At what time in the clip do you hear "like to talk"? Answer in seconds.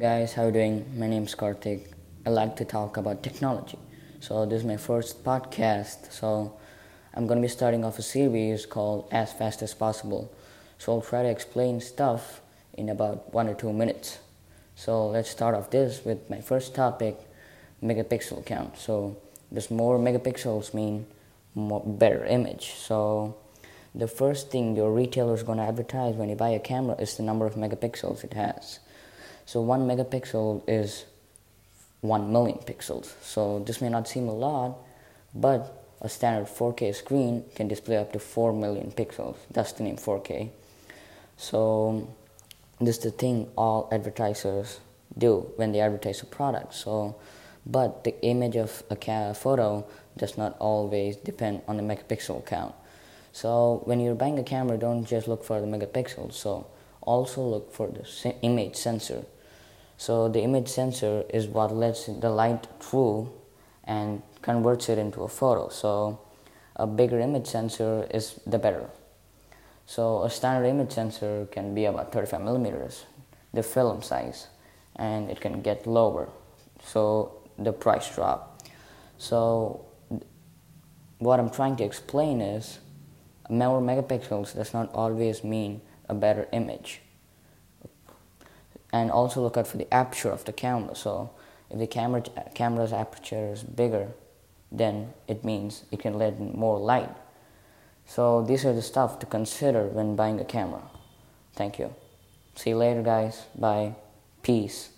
2.30-2.96